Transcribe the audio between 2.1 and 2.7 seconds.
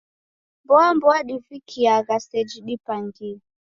seji